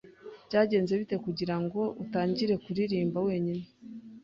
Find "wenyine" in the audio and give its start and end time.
3.27-3.65